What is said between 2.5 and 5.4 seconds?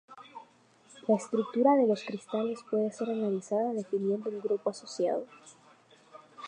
puede ser analizada definiendo un grupo asociado.